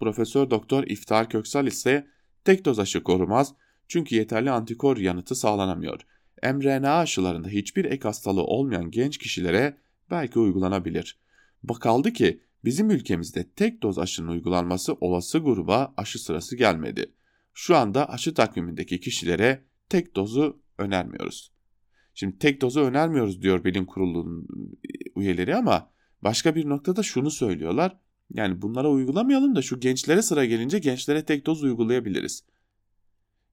[0.00, 2.06] Profesör Doktor İftar Köksal ise
[2.44, 3.54] tek doz aşı korumaz
[3.88, 6.00] çünkü yeterli antikor yanıtı sağlanamıyor.
[6.42, 9.78] mRNA aşılarında hiçbir ek hastalığı olmayan genç kişilere
[10.10, 11.18] belki uygulanabilir.
[11.62, 17.12] Bakaldı ki bizim ülkemizde tek doz aşının uygulanması olası gruba aşı sırası gelmedi.
[17.54, 21.57] Şu anda aşı takvimindeki kişilere tek dozu önermiyoruz.
[22.18, 24.48] Şimdi tek dozu önermiyoruz diyor bilim kurulunun
[25.16, 25.90] üyeleri ama
[26.22, 27.96] başka bir noktada şunu söylüyorlar.
[28.30, 32.44] Yani bunlara uygulamayalım da şu gençlere sıra gelince gençlere tek doz uygulayabiliriz.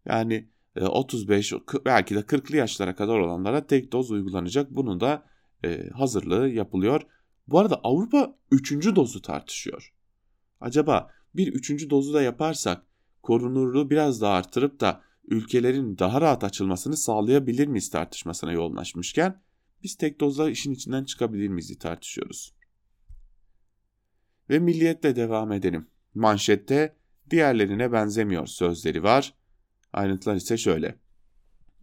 [0.05, 0.49] Yani
[0.79, 4.71] 35 e, belki de 40'lı yaşlara kadar olanlara tek doz uygulanacak.
[4.71, 5.25] Bunun da
[5.65, 7.01] e, hazırlığı yapılıyor.
[7.47, 8.95] Bu arada Avrupa 3.
[8.95, 9.93] dozu tartışıyor.
[10.61, 11.89] Acaba bir 3.
[11.89, 12.85] dozu da yaparsak
[13.23, 19.41] korunurluğu biraz daha artırıp da ülkelerin daha rahat açılmasını sağlayabilir miyiz tartışmasına yoğunlaşmışken
[19.83, 22.55] biz tek dozla işin içinden çıkabilir miyiz tartışıyoruz.
[24.49, 25.87] Ve milliyetle devam edelim.
[26.13, 26.95] Manşette
[27.29, 29.33] diğerlerine benzemiyor sözleri var.
[29.93, 30.99] Ayrıntılar ise şöyle.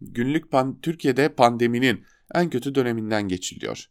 [0.01, 3.89] Günlük pan Türkiye'de pandeminin en kötü döneminden geçiliyor.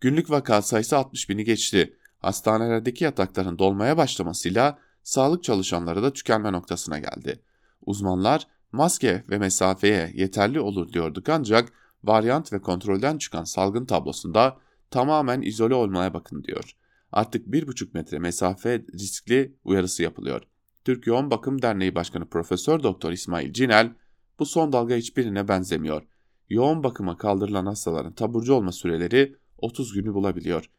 [0.00, 1.96] Günlük vaka sayısı 60 bini geçti.
[2.18, 7.42] Hastanelerdeki yatakların dolmaya başlamasıyla sağlık çalışanları da tükenme noktasına geldi.
[7.86, 11.72] Uzmanlar maske ve mesafeye yeterli olur diyorduk ancak
[12.04, 14.58] varyant ve kontrolden çıkan salgın tablosunda
[14.90, 16.76] tamamen izole olmaya bakın diyor.
[17.12, 20.42] Artık 1,5 metre mesafe riskli uyarısı yapılıyor.
[20.84, 23.92] Türk Yoğun Bakım Derneği Başkanı Profesör Doktor İsmail Cinel
[24.38, 26.02] bu son dalga hiçbirine benzemiyor.
[26.48, 30.70] Yoğun bakıma kaldırılan hastaların taburcu olma süreleri 30 günü bulabiliyor.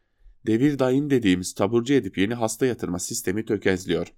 [0.46, 4.12] Devir daim dediğimiz taburcu edip yeni hasta yatırma sistemi tökezliyor.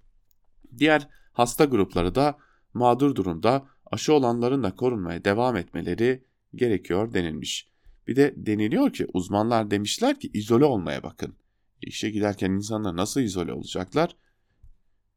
[0.77, 2.37] Diğer hasta grupları da
[2.75, 6.23] mağdur durumda aşı olanların da korunmaya devam etmeleri
[6.55, 7.69] gerekiyor denilmiş.
[8.07, 11.35] Bir de deniliyor ki uzmanlar demişler ki izole olmaya bakın.
[11.81, 14.15] İşe giderken insanlar nasıl izole olacaklar?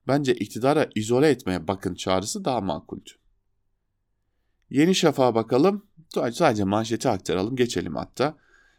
[0.07, 3.11] Bence iktidara izole etmeye bakın çağrısı daha makuldü.
[4.71, 5.87] Yeni Şafak'a bakalım.
[6.33, 8.37] Sadece manşeti aktaralım geçelim hatta.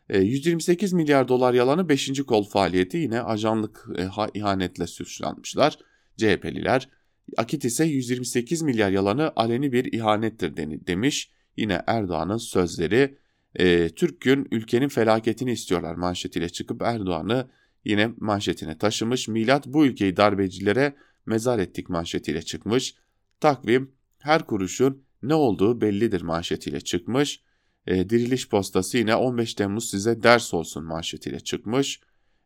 [0.10, 2.24] 128 e, milyar dolar yalanı 5.
[2.28, 5.78] kol faaliyeti yine ajanlık e, ihanetle suçlanmışlar.
[6.18, 6.90] CHP'liler
[7.38, 11.32] Akit ise 128 milyar yalanı aleni bir ihanettir demiş.
[11.58, 13.18] Yine Erdoğan'ın sözleri
[13.56, 17.50] e, Türk gün ülkenin felaketini istiyorlar manşetiyle çıkıp Erdoğan'ı
[17.86, 19.28] yine manşetine taşımış.
[19.28, 22.96] Milat bu ülkeyi darbecilere mezar ettik manşetiyle çıkmış.
[23.40, 27.42] Takvim her kuruşun ne olduğu bellidir manşetiyle çıkmış.
[27.88, 32.02] E, diriliş postası yine 15 Temmuz size ders olsun manşetiyle çıkmış.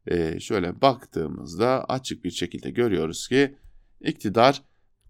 [0.07, 3.55] E, şöyle baktığımızda açık bir şekilde görüyoruz ki
[4.01, 4.61] iktidar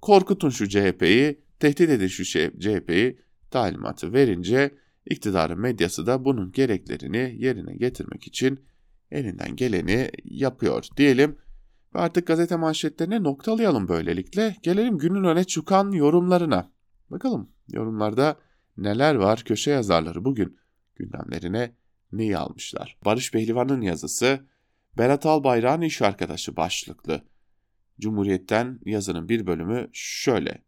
[0.03, 2.23] korkutun şu CHP'yi, tehdit edin şu
[2.59, 3.19] CHP'yi
[3.51, 4.71] talimatı verince
[5.09, 8.59] iktidarın medyası da bunun gereklerini yerine getirmek için
[9.11, 11.37] elinden geleni yapıyor diyelim.
[11.95, 14.55] Ve artık gazete manşetlerine noktalayalım böylelikle.
[14.63, 16.71] Gelelim günün öne çıkan yorumlarına.
[17.09, 18.35] Bakalım yorumlarda
[18.77, 20.57] neler var köşe yazarları bugün
[20.95, 21.75] gündemlerine
[22.11, 22.97] neyi almışlar?
[23.05, 24.39] Barış Behlivan'ın yazısı
[24.97, 27.21] Berat Albayrak'ın iş arkadaşı başlıklı.
[27.99, 30.61] Cumhuriyet'ten yazının bir bölümü şöyle.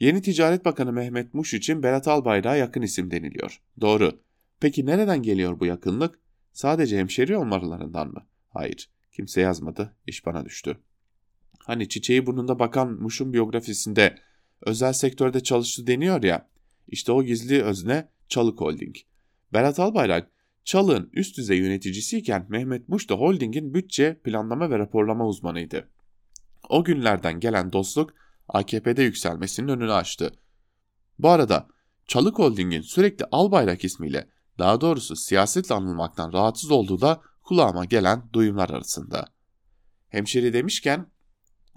[0.00, 3.60] Yeni Ticaret Bakanı Mehmet Muş için Berat Albayrak'a yakın isim deniliyor.
[3.80, 4.20] Doğru.
[4.60, 6.18] Peki nereden geliyor bu yakınlık?
[6.52, 8.26] Sadece hemşeri olmalarından mı?
[8.48, 8.90] Hayır.
[9.12, 9.96] Kimse yazmadı.
[10.06, 10.76] İş bana düştü.
[11.58, 14.18] Hani çiçeği burnunda bakan Muş'un biyografisinde
[14.62, 16.48] özel sektörde çalıştı deniyor ya.
[16.88, 18.96] İşte o gizli özne Çalık Holding.
[19.52, 20.30] Berat Albayrak
[20.64, 25.88] Çalık'ın üst düzey yöneticisiyken Mehmet Muş da holdingin bütçe, planlama ve raporlama uzmanıydı.
[26.70, 28.14] O günlerden gelen dostluk
[28.48, 30.32] AKP'de yükselmesinin önünü açtı.
[31.18, 31.68] Bu arada
[32.06, 34.28] Çalık Holding'in sürekli Albayrak ismiyle
[34.58, 39.26] daha doğrusu siyasetle anılmaktan rahatsız olduğu da kulağıma gelen duyumlar arasında.
[40.08, 41.06] Hemşeri demişken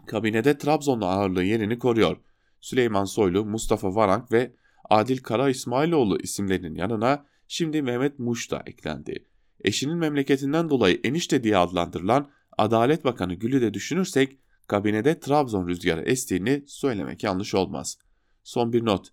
[0.08, 2.18] kabinede Trabzonlu ağırlığı yerini koruyor.
[2.62, 4.54] Süleyman Soylu, Mustafa Varank ve
[4.90, 9.26] Adil Kara İsmailoğlu isimlerinin yanına şimdi Mehmet Muş da eklendi.
[9.64, 14.38] Eşinin memleketinden dolayı enişte diye adlandırılan Adalet Bakanı Gül'ü de düşünürsek
[14.74, 17.98] kabinede Trabzon rüzgarı estiğini söylemek yanlış olmaz.
[18.44, 19.08] Son bir not.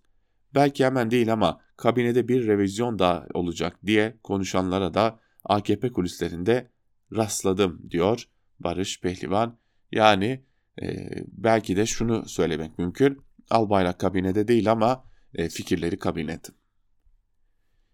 [0.55, 6.71] Belki hemen değil ama kabinede bir revizyon daha olacak diye konuşanlara da AKP kulislerinde
[7.15, 8.23] rastladım diyor
[8.59, 9.57] Barış Pehlivan.
[9.91, 10.45] Yani
[10.81, 13.21] e, belki de şunu söylemek mümkün.
[13.49, 16.47] Albayrak kabinede değil ama e, fikirleri kabinede.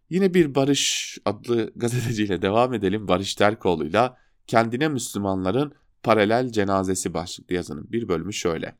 [0.09, 3.07] Yine bir Barış adlı gazeteciyle devam edelim.
[3.07, 8.75] Barış Terkoğlu'yla kendine Müslümanların paralel cenazesi başlıklı yazının bir bölümü şöyle.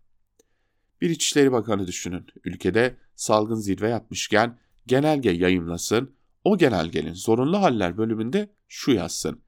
[1.02, 2.28] Bir İçişleri Bakanı düşünün.
[2.44, 6.12] Ülkede salgın zirve yapmışken genelge yayımlasın.
[6.44, 9.42] O genelgenin zorunlu haller bölümünde şu yazsın.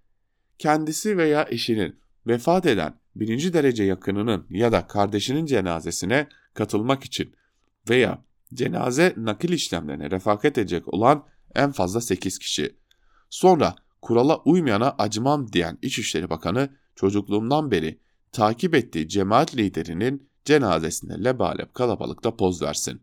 [0.58, 7.36] Kendisi veya eşinin vefat eden birinci derece yakınının ya da kardeşinin cenazesine katılmak için
[7.89, 12.75] veya cenaze nakil işlemlerine refakat edecek olan en fazla 8 kişi.
[13.29, 17.99] Sonra kurala uymayana acımam diyen İçişleri Bakanı çocukluğumdan beri
[18.31, 23.01] takip ettiği cemaat liderinin cenazesine lebalep kalabalıkta poz versin.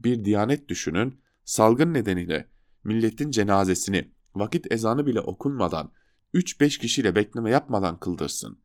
[0.00, 2.48] Bir diyanet düşünün, salgın nedeniyle
[2.84, 5.90] milletin cenazesini vakit ezanı bile okunmadan
[6.34, 8.58] 3-5 kişiyle bekleme yapmadan kıldırsın.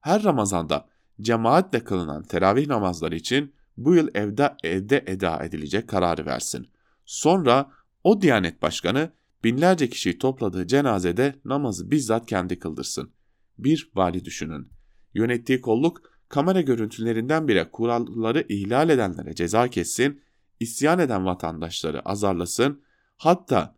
[0.00, 0.88] Her Ramazan'da
[1.20, 6.68] cemaatle kılınan teravih namazları için bu yıl evde evde eda edilecek kararı versin.
[7.04, 7.70] Sonra
[8.04, 9.12] o Diyanet Başkanı
[9.44, 13.13] binlerce kişiyi topladığı cenazede namazı bizzat kendi kıldırsın.
[13.58, 14.68] Bir vali düşünün.
[15.14, 20.22] Yönettiği kolluk kamera görüntülerinden bile kuralları ihlal edenlere ceza kessin,
[20.60, 22.82] isyan eden vatandaşları azarlasın,
[23.16, 23.76] hatta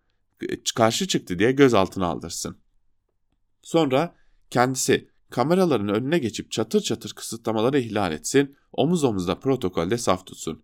[0.74, 2.58] karşı çıktı diye gözaltına aldırsın.
[3.62, 4.14] Sonra
[4.50, 10.62] kendisi kameraların önüne geçip çatır çatır kısıtlamaları ihlal etsin, omuz omuzda protokolde saf tutsun.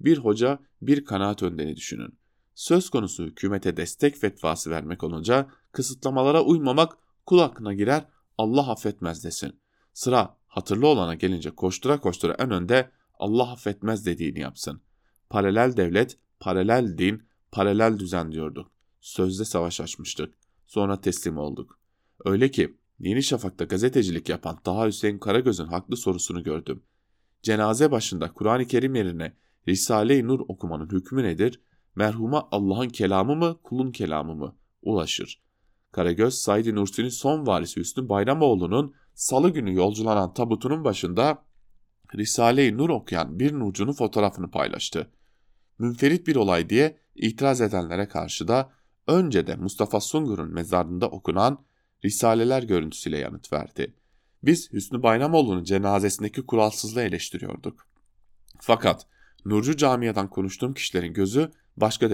[0.00, 2.18] Bir hoca, bir kanaat önderi düşünün.
[2.54, 8.04] Söz konusu hükümete destek fetvası vermek olunca kısıtlamalara uymamak kul hakkına girer
[8.42, 9.60] Allah affetmez desin.
[9.92, 14.82] Sıra hatırlı olana gelince koştura koştura en önde Allah affetmez dediğini yapsın.
[15.30, 18.70] Paralel devlet, paralel din, paralel düzen diyorduk.
[19.00, 20.34] Sözde savaş açmıştık.
[20.66, 21.78] Sonra teslim olduk.
[22.24, 26.82] Öyle ki Yeni Şafak'ta gazetecilik yapan Taha Hüseyin Karagöz'ün haklı sorusunu gördüm.
[27.42, 29.36] Cenaze başında Kur'an-ı Kerim yerine
[29.68, 31.60] Risale-i Nur okumanın hükmü nedir?
[31.94, 34.56] Merhuma Allah'ın kelamı mı, kulun kelamı mı?
[34.82, 35.42] Ulaşır.
[35.92, 41.44] Karagöz, Said Nursi'nin son varisi Hüsnü Bayramoğlu'nun salı günü yolculanan tabutunun başında
[42.14, 45.10] Risale-i Nur okuyan bir nurcunun fotoğrafını paylaştı.
[45.78, 48.72] Münferit bir olay diye itiraz edenlere karşı da
[49.06, 51.64] önce de Mustafa Sungur'un mezarında okunan
[52.04, 53.94] risaleler görüntüsüyle yanıt verdi.
[54.42, 57.86] Biz Hüsnü Bayramoğlu'nun cenazesindeki kuralsızlığı eleştiriyorduk.
[58.60, 59.06] Fakat
[59.44, 62.10] Nurcu Camia'dan konuştuğum kişilerin gözü başka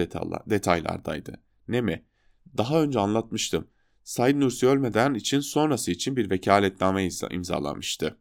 [0.49, 1.41] detaylardaydı.
[1.67, 2.05] Ne mi?
[2.57, 3.67] Daha önce anlatmıştım.
[4.03, 8.17] Said Nursi ölmeden için sonrası için bir vekaletname imzalamıştı.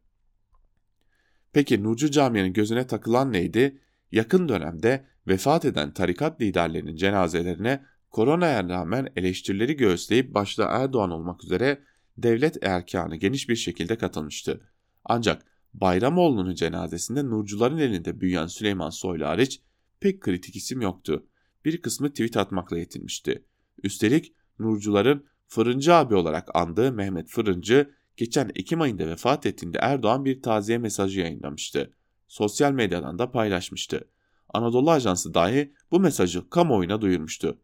[1.53, 3.81] Peki Nurcu Camia'nın gözüne takılan neydi?
[4.13, 11.83] Yakın dönemde vefat eden tarikat liderlerinin cenazelerine koronaya rağmen eleştirileri göğüsleyip başta Erdoğan olmak üzere
[12.19, 14.61] devlet erkanı geniş bir şekilde katılmıştı.
[15.05, 19.61] Ancak Bayramoğlu'nun cenazesinde Nurcuların elinde büyüyen Süleyman Soylu hariç
[20.01, 21.27] pek kritik isim yoktu.
[21.65, 23.45] Bir kısmı tweet atmakla yetinmişti.
[23.83, 30.43] Üstelik Nurcuların Fırıncı abi olarak andığı Mehmet Fırıncı geçen Ekim ayında vefat ettiğinde Erdoğan bir
[30.43, 31.93] taziye mesajı yayınlamıştı.
[32.29, 34.09] Sosyal medyadan da paylaşmıştı.
[34.55, 37.59] Anadolu Ajansı dahi bu mesajı kamuoyuna duyurmuştu.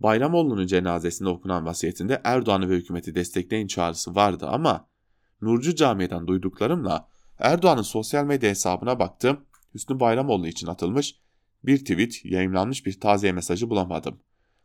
[0.00, 4.88] Bayramoğlu'nun cenazesinde okunan vasiyetinde Erdoğan'ı ve hükümeti destekleyin çağrısı vardı ama
[5.42, 9.40] Nurcu Camii'den duyduklarımla Erdoğan'ın sosyal medya hesabına baktım.
[9.74, 11.16] Hüsnü Bayramoğlu için atılmış
[11.64, 14.20] bir tweet, yayınlanmış bir taziye mesajı bulamadım.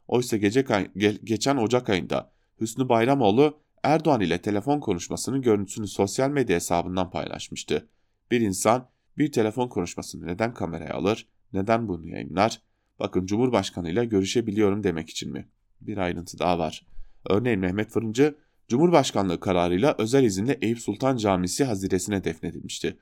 [0.08, 0.66] Oysa gece,
[0.96, 7.90] ge, geçen Ocak ayında Hüsnü Bayramoğlu Erdoğan ile telefon konuşmasının görüntüsünü sosyal medya hesabından paylaşmıştı.
[8.32, 12.62] Bir insan bir telefon konuşmasını neden kameraya alır, neden bunu yayınlar?
[13.00, 15.50] Bakın Cumhurbaşkanı ile görüşebiliyorum demek için mi?
[15.82, 16.88] Bir ayrıntı daha var.
[17.30, 18.36] Örneğin Mehmet Fırıncı,
[18.68, 22.98] Cumhurbaşkanlığı kararıyla özel izinle Eyüp Sultan Camisi haziresine defnedilmişti.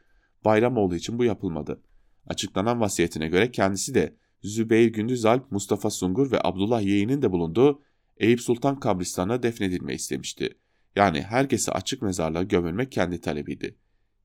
[0.46, 1.82] Bayramoğlu için bu yapılmadı.
[2.28, 7.82] Açıklanan vasiyetine göre kendisi de Zübeyir Gündüzalp, Mustafa Sungur ve Abdullah Yeğen'in de bulunduğu
[8.18, 10.58] Eyüp Sultan kabristanına defnedilmeyi istemişti.
[10.96, 13.76] Yani herkese açık mezarlığa gömülmek kendi talebiydi.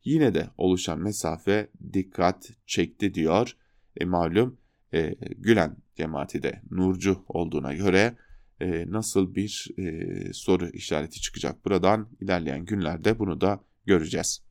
[0.04, 3.57] Yine de oluşan mesafe dikkat çekti diyor.
[3.96, 4.59] E malum
[4.94, 8.16] e, Gülen cemaati de Nurcu olduğuna göre
[8.61, 14.47] e, nasıl bir e, soru işareti çıkacak buradan ilerleyen günlerde bunu da göreceğiz.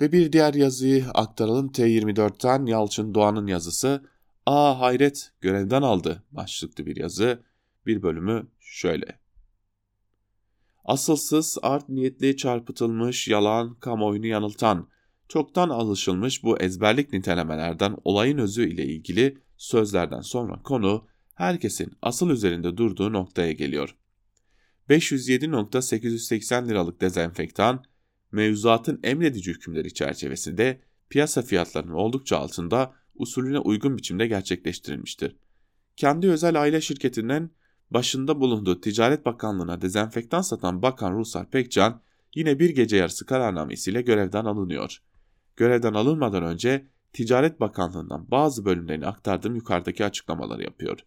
[0.00, 4.02] Ve bir diğer yazıyı aktaralım T24'ten Yalçın Doğan'ın yazısı
[4.46, 7.42] Aa hayret görevden aldı başlıklı bir yazı
[7.86, 9.20] bir bölümü şöyle.
[10.84, 14.88] Asılsız art niyetli çarpıtılmış yalan kamuoyunu yanıltan
[15.28, 22.76] çoktan alışılmış bu ezberlik nitelemelerden olayın özü ile ilgili sözlerden sonra konu herkesin asıl üzerinde
[22.76, 23.96] durduğu noktaya geliyor.
[24.90, 27.84] 507.880 liralık dezenfektan
[28.32, 35.36] mevzuatın emredici hükümleri çerçevesinde piyasa fiyatlarının oldukça altında usulüne uygun biçimde gerçekleştirilmiştir.
[35.96, 37.50] kendi özel aile şirketinden
[37.90, 42.02] başında bulunduğu Ticaret Bakanlığı'na dezenfektan satan Bakan Ruslar Pekcan
[42.34, 45.02] yine bir gece yarısı kararnamesiyle görevden alınıyor.
[45.56, 50.98] Görevden alınmadan önce Ticaret Bakanlığı'ndan bazı bölümlerini aktardığım yukarıdaki açıklamaları yapıyor.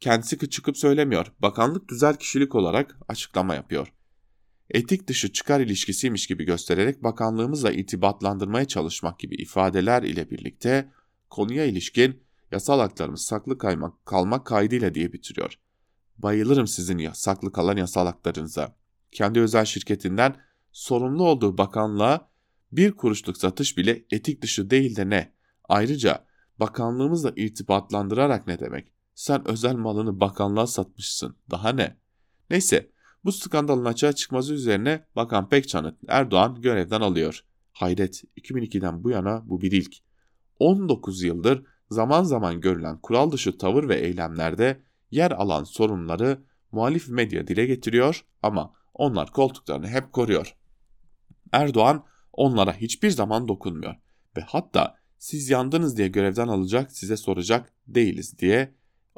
[0.00, 3.92] Kendisi çıkıp söylemiyor, bakanlık düzel kişilik olarak açıklama yapıyor.
[4.72, 10.90] Etik dışı çıkar ilişkisiymiş gibi göstererek bakanlığımızla irtibatlandırmaya çalışmak gibi ifadeler ile birlikte
[11.30, 15.54] konuya ilişkin yasal haklarımız saklı kaymak, kalmak kaydıyla diye bitiriyor.
[16.18, 18.76] Bayılırım sizin ya, saklı kalan yasal haklarınıza.
[19.10, 20.36] Kendi özel şirketinden
[20.72, 22.30] sorumlu olduğu bakanlığa
[22.72, 25.32] bir kuruşluk satış bile etik dışı değil de ne?
[25.68, 26.24] Ayrıca
[26.60, 28.92] bakanlığımızla irtibatlandırarak ne demek?
[29.14, 31.36] Sen özel malını bakanlığa satmışsın.
[31.50, 31.96] Daha ne?
[32.50, 32.91] Neyse
[33.24, 37.44] bu skandalın açığa çıkması üzerine Bakan Pekcan'ı Erdoğan görevden alıyor.
[37.72, 39.94] Hayret 2002'den bu yana bu bir ilk.
[40.58, 44.80] 19 yıldır zaman zaman görülen kural dışı tavır ve eylemlerde
[45.10, 50.56] yer alan sorunları muhalif medya dile getiriyor ama onlar koltuklarını hep koruyor.
[51.52, 53.94] Erdoğan onlara hiçbir zaman dokunmuyor
[54.36, 58.74] ve hatta siz yandınız diye görevden alacak size soracak değiliz diye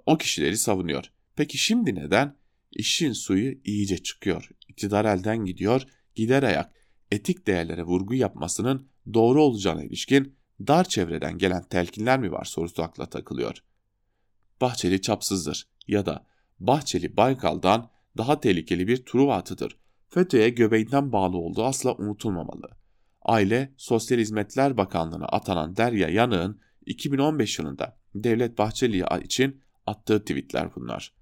[0.06, 1.12] o kişileri savunuyor.
[1.36, 2.36] Peki şimdi neden?
[2.74, 4.48] İşin suyu iyice çıkıyor.
[4.68, 5.82] İktidar elden gidiyor,
[6.14, 6.72] gider ayak.
[7.10, 13.06] Etik değerlere vurgu yapmasının doğru olacağına ilişkin dar çevreden gelen telkinler mi var sorusu akla
[13.06, 13.58] takılıyor.
[14.60, 16.26] Bahçeli çapsızdır ya da
[16.60, 19.76] Bahçeli Baykal'dan daha tehlikeli bir Truva atıdır.
[20.08, 22.68] FETÖ'ye göbeğinden bağlı olduğu asla unutulmamalı.
[23.22, 31.12] Aile Sosyal Hizmetler Bakanlığı'na atanan Derya Yanık'ın 2015 yılında Devlet Bahçeli için attığı tweetler bunlar.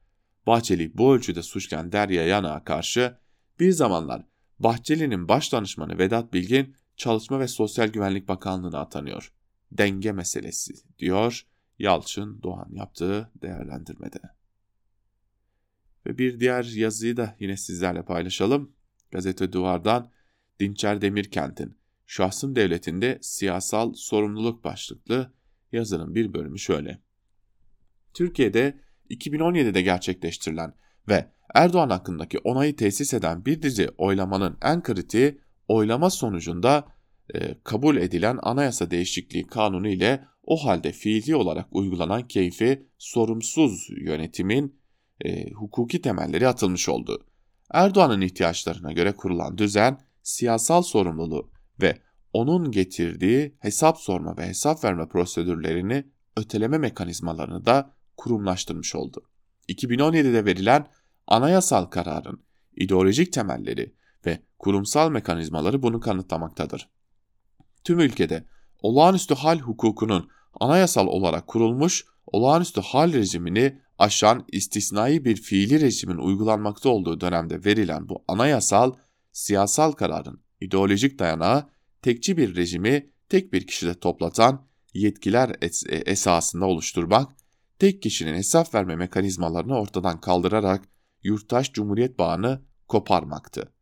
[0.47, 3.19] Bahçeli bu ölçüde suçlayan Derya Yanık'a karşı
[3.61, 4.27] bir zamanlar
[4.59, 9.33] Bahçeli'nin baş danışmanı Vedat Bilgin Çalışma ve Sosyal Güvenlik Bakanlığı'na atanıyor.
[9.73, 11.47] Denge meselesi diyor
[11.79, 14.21] Yalçın Doğan yaptığı değerlendirmede.
[16.07, 18.73] Ve bir diğer yazıyı da yine sizlerle paylaşalım.
[19.11, 20.11] Gazete Duvar'dan
[20.61, 21.77] Dinçer Demirkent'in
[22.07, 25.33] Şahsım Devleti'nde Siyasal Sorumluluk başlıklı
[25.73, 27.03] yazının bir bölümü şöyle.
[28.15, 28.81] Türkiye'de
[29.13, 30.75] 2017'de gerçekleştirilen
[31.09, 36.85] ve Erdoğan hakkındaki onayı tesis eden bir dizi oylamanın en kritiği oylama sonucunda
[37.35, 44.81] e, kabul edilen anayasa değişikliği kanunu ile o halde fiili olarak uygulanan keyfi sorumsuz yönetimin
[45.25, 47.27] e, hukuki temelleri atılmış oldu.
[47.71, 51.99] Erdoğan'ın ihtiyaçlarına göre kurulan düzen siyasal sorumluluğu ve
[52.33, 56.05] onun getirdiği hesap sorma ve hesap verme prosedürlerini
[56.37, 59.23] öteleme mekanizmalarını da kurumlaştırmış oldu.
[59.69, 60.87] 2017'de verilen
[61.27, 62.43] anayasal kararın
[62.77, 63.95] ideolojik temelleri
[64.27, 66.89] ve kurumsal mekanizmaları bunu kanıtlamaktadır.
[67.85, 68.45] Tüm ülkede
[68.83, 70.31] olağanüstü hal hukukunun
[70.61, 78.09] anayasal olarak kurulmuş olağanüstü hal rejimini aşan istisnai bir fiili rejimin uygulanmakta olduğu dönemde verilen
[78.09, 78.93] bu anayasal,
[79.33, 81.69] siyasal kararın ideolojik dayanağı
[82.03, 87.42] tekçi bir rejimi tek bir kişide toplatan yetkiler es esasında oluşturmak,
[87.83, 90.89] tek kişinin hesap verme mekanizmalarını ortadan kaldırarak
[91.23, 93.73] yurttaş cumhuriyet bağını koparmaktı.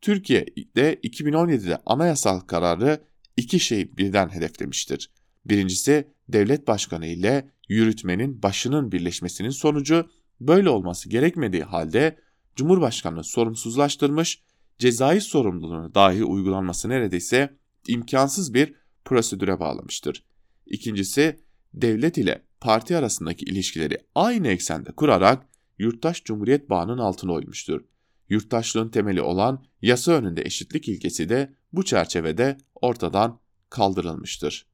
[0.00, 3.04] Türkiye'de 2017'de anayasal kararı
[3.36, 5.10] iki şey birden hedeflemiştir.
[5.44, 12.18] Birincisi devlet başkanı ile yürütmenin başının birleşmesinin sonucu böyle olması gerekmediği halde
[12.56, 14.42] Cumhurbaşkanı sorumsuzlaştırmış,
[14.78, 17.56] cezai sorumluluğunu dahi uygulanması neredeyse
[17.88, 20.24] imkansız bir prosedüre bağlamıştır.
[20.66, 21.40] İkincisi
[21.74, 25.46] devlet ile parti arasındaki ilişkileri aynı eksende kurarak
[25.78, 27.80] yurttaş cumhuriyet bağının altına oymuştur.
[28.28, 33.40] Yurttaşlığın temeli olan yasa önünde eşitlik ilkesi de bu çerçevede ortadan
[33.70, 34.66] kaldırılmıştır.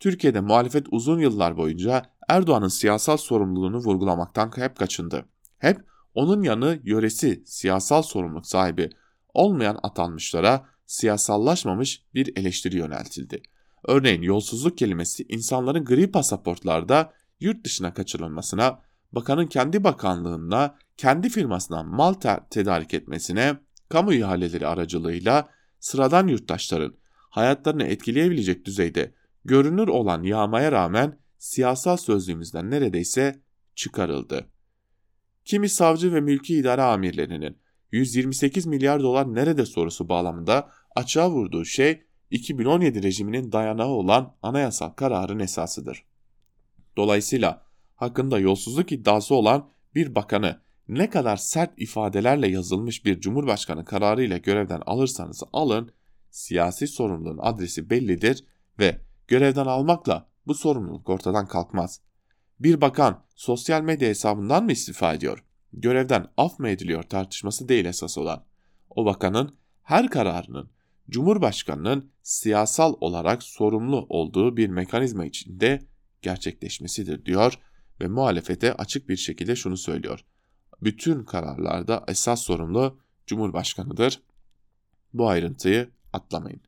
[0.00, 5.24] Türkiye'de muhalefet uzun yıllar boyunca Erdoğan'ın siyasal sorumluluğunu vurgulamaktan hep kaçındı.
[5.58, 5.80] Hep
[6.14, 8.90] onun yanı yöresi siyasal sorumluluk sahibi
[9.34, 13.42] olmayan atanmışlara siyasallaşmamış bir eleştiri yöneltildi.
[13.88, 22.14] Örneğin yolsuzluk kelimesi insanların gri pasaportlarda yurt dışına kaçırılmasına, bakanın kendi bakanlığına, kendi firmasından mal
[22.50, 23.56] tedarik etmesine,
[23.88, 25.48] kamu ihaleleri aracılığıyla
[25.80, 26.94] sıradan yurttaşların
[27.30, 29.14] hayatlarını etkileyebilecek düzeyde
[29.44, 33.42] görünür olan yağmaya rağmen siyasal sözlüğümüzden neredeyse
[33.74, 34.46] çıkarıldı.
[35.44, 37.58] Kimi savcı ve mülki idare amirlerinin
[37.92, 45.38] 128 milyar dolar nerede sorusu bağlamında açığa vurduğu şey 2017 rejiminin dayanağı olan anayasal kararın
[45.38, 46.04] esasıdır.
[46.96, 47.62] Dolayısıyla
[47.96, 54.38] hakkında yolsuzluk iddiası olan bir bakanı ne kadar sert ifadelerle yazılmış bir cumhurbaşkanı kararı ile
[54.38, 55.92] görevden alırsanız alın,
[56.30, 58.44] siyasi sorumluluğun adresi bellidir
[58.78, 62.00] ve görevden almakla bu sorumluluk ortadan kalkmaz.
[62.60, 65.44] Bir bakan sosyal medya hesabından mı istifa ediyor?
[65.72, 68.44] Görevden af mı ediliyor tartışması değil esas olan.
[68.90, 70.70] O bakanın her kararının
[71.10, 75.86] Cumhurbaşkanının siyasal olarak sorumlu olduğu bir mekanizma içinde
[76.22, 77.58] gerçekleşmesidir diyor
[78.00, 80.24] ve muhalefete açık bir şekilde şunu söylüyor.
[80.82, 84.22] Bütün kararlarda esas sorumlu Cumhurbaşkanıdır.
[85.12, 86.60] Bu ayrıntıyı atlamayın.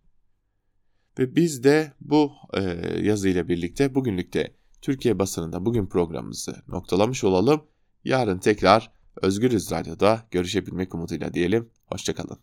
[1.19, 2.61] Ve biz de bu e,
[3.03, 7.65] yazıyla birlikte bugünlükte Türkiye basınında bugün programımızı noktalamış olalım.
[8.05, 11.71] Yarın tekrar Özgürüz Radyo'da görüşebilmek umuduyla diyelim.
[11.87, 12.39] Hoşçakalın.